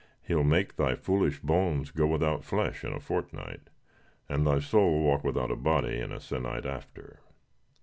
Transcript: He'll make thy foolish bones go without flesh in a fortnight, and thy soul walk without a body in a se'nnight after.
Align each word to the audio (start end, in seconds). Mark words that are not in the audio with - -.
He'll 0.23 0.43
make 0.43 0.77
thy 0.77 0.95
foolish 0.95 1.41
bones 1.41 1.91
go 1.91 2.07
without 2.07 2.43
flesh 2.43 2.83
in 2.83 2.91
a 2.91 2.99
fortnight, 2.99 3.69
and 4.27 4.47
thy 4.47 4.57
soul 4.57 5.03
walk 5.03 5.23
without 5.23 5.51
a 5.51 5.55
body 5.55 5.99
in 5.99 6.11
a 6.11 6.19
se'nnight 6.19 6.65
after. 6.65 7.19